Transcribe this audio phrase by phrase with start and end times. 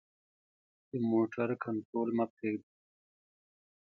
[0.89, 2.71] د موټر کنټرول مه پریږده.